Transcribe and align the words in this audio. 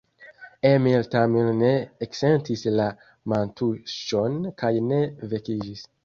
Emil 0.69 1.03
tamen 1.15 1.49
ne 1.59 1.67
eksentis 2.05 2.63
la 2.79 2.87
mantuŝon 3.33 4.39
kaj 4.63 4.71
ne 4.87 5.03
vekiĝis. 5.35 5.85